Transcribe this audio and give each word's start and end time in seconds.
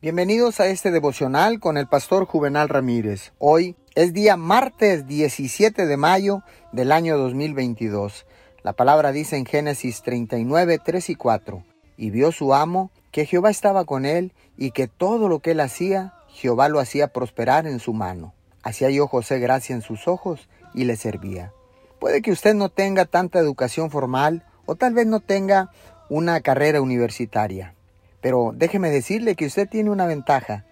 Bienvenidos 0.00 0.60
a 0.60 0.68
este 0.68 0.92
devocional 0.92 1.58
con 1.58 1.76
el 1.76 1.88
pastor 1.88 2.24
Juvenal 2.24 2.68
Ramírez. 2.68 3.32
Hoy 3.38 3.74
es 3.96 4.12
día 4.12 4.36
martes 4.36 5.08
17 5.08 5.86
de 5.86 5.96
mayo 5.96 6.44
del 6.70 6.92
año 6.92 7.18
2022. 7.18 8.24
La 8.62 8.74
palabra 8.74 9.10
dice 9.10 9.36
en 9.36 9.44
Génesis 9.44 10.02
39, 10.02 10.78
3 10.84 11.10
y 11.10 11.14
4. 11.16 11.64
Y 11.96 12.10
vio 12.10 12.30
su 12.30 12.54
amo 12.54 12.92
que 13.10 13.26
Jehová 13.26 13.50
estaba 13.50 13.86
con 13.86 14.06
él 14.06 14.34
y 14.56 14.70
que 14.70 14.86
todo 14.86 15.28
lo 15.28 15.40
que 15.40 15.50
él 15.50 15.58
hacía, 15.58 16.14
Jehová 16.28 16.68
lo 16.68 16.78
hacía 16.78 17.08
prosperar 17.08 17.66
en 17.66 17.80
su 17.80 17.92
mano. 17.92 18.34
Hacía 18.62 18.90
yo 18.90 19.08
José 19.08 19.40
gracia 19.40 19.74
en 19.74 19.82
sus 19.82 20.06
ojos 20.06 20.48
y 20.74 20.84
le 20.84 20.94
servía. 20.94 21.52
Puede 21.98 22.22
que 22.22 22.30
usted 22.30 22.54
no 22.54 22.68
tenga 22.68 23.04
tanta 23.04 23.40
educación 23.40 23.90
formal 23.90 24.46
o 24.64 24.76
tal 24.76 24.94
vez 24.94 25.08
no 25.08 25.18
tenga 25.18 25.72
una 26.08 26.40
carrera 26.40 26.80
universitaria. 26.80 27.74
Pero 28.20 28.52
déjeme 28.54 28.90
decirle 28.90 29.36
que 29.36 29.46
usted 29.46 29.68
tiene 29.68 29.90
una 29.90 30.06
ventaja. 30.06 30.64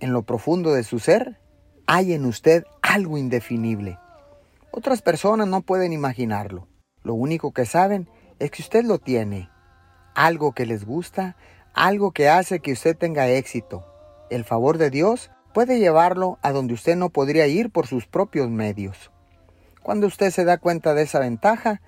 En 0.00 0.12
lo 0.12 0.22
profundo 0.22 0.72
de 0.72 0.84
su 0.84 0.98
ser 0.98 1.38
hay 1.86 2.12
en 2.12 2.24
usted 2.24 2.64
algo 2.82 3.18
indefinible. 3.18 3.98
Otras 4.70 5.02
personas 5.02 5.48
no 5.48 5.62
pueden 5.62 5.92
imaginarlo. 5.92 6.68
Lo 7.02 7.14
único 7.14 7.52
que 7.52 7.66
saben 7.66 8.08
es 8.38 8.50
que 8.50 8.62
usted 8.62 8.84
lo 8.84 8.98
tiene. 8.98 9.50
Algo 10.14 10.52
que 10.52 10.66
les 10.66 10.84
gusta, 10.84 11.36
algo 11.74 12.12
que 12.12 12.28
hace 12.28 12.60
que 12.60 12.72
usted 12.72 12.96
tenga 12.96 13.28
éxito. 13.28 13.84
El 14.30 14.44
favor 14.44 14.78
de 14.78 14.90
Dios 14.90 15.30
puede 15.52 15.78
llevarlo 15.78 16.38
a 16.42 16.52
donde 16.52 16.74
usted 16.74 16.96
no 16.96 17.10
podría 17.10 17.46
ir 17.46 17.70
por 17.70 17.86
sus 17.86 18.06
propios 18.06 18.48
medios. 18.48 19.10
Cuando 19.82 20.06
usted 20.06 20.30
se 20.30 20.44
da 20.44 20.58
cuenta 20.58 20.94
de 20.94 21.02
esa 21.02 21.18
ventaja, 21.18 21.80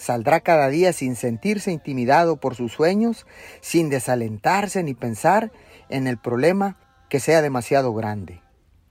Saldrá 0.00 0.40
cada 0.40 0.68
día 0.70 0.94
sin 0.94 1.14
sentirse 1.14 1.70
intimidado 1.70 2.38
por 2.38 2.54
sus 2.54 2.72
sueños, 2.72 3.26
sin 3.60 3.90
desalentarse 3.90 4.82
ni 4.82 4.94
pensar 4.94 5.52
en 5.90 6.06
el 6.06 6.16
problema 6.16 6.78
que 7.10 7.20
sea 7.20 7.42
demasiado 7.42 7.92
grande. 7.92 8.40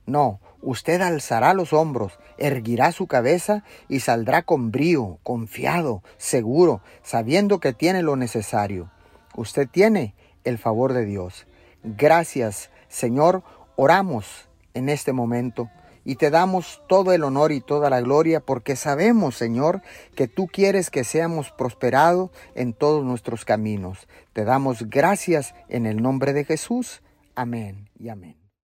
No, 0.06 0.40
usted 0.62 1.02
alzará 1.02 1.56
los 1.56 1.74
hombros, 1.74 2.20
erguirá 2.38 2.92
su 2.92 3.08
cabeza 3.08 3.64
y 3.88 4.02
saldrá 4.02 4.44
con 4.44 4.70
brío, 4.70 5.18
confiado, 5.24 6.04
seguro, 6.18 6.84
sabiendo 7.02 7.60
que 7.60 7.74
tiene 7.74 8.04
lo 8.04 8.16
necesario. 8.16 8.92
Usted 9.36 9.68
tiene 9.68 10.14
el 10.44 10.60
favor 10.60 10.94
de 10.94 11.06
Dios. 11.06 11.48
Gracias, 11.84 12.70
Señor, 12.88 13.42
oramos 13.76 14.48
en 14.76 14.90
este 14.90 15.12
momento 15.12 15.72
y 16.06 16.16
te 16.16 16.30
damos 16.30 16.82
todo 16.88 17.14
el 17.14 17.24
honor 17.24 17.52
y 17.52 17.62
toda 17.62 17.90
la 17.90 18.02
gloria 18.02 18.40
porque 18.40 18.76
sabemos, 18.76 19.36
Señor, 19.36 19.82
que 20.16 20.28
tú 20.28 20.48
quieres 20.48 20.90
que 20.90 21.04
seamos 21.04 21.52
prosperados 21.52 22.32
en 22.56 22.74
todos 22.74 23.04
nuestros 23.06 23.46
caminos. 23.46 24.08
Te 24.34 24.46
damos 24.46 24.90
gracias 24.90 25.54
en 25.68 25.86
el 25.86 26.02
nombre 26.02 26.34
de 26.34 26.46
Jesús. 26.46 27.02
Amén 27.36 27.90
y 28.00 28.10
amén. 28.10 28.49